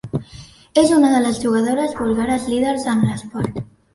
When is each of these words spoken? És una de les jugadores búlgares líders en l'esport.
És 0.83 0.93
una 0.99 1.11
de 1.15 1.19
les 1.25 1.41
jugadores 1.43 1.93
búlgares 1.99 2.47
líders 2.53 2.87
en 2.95 3.07
l'esport. 3.11 3.63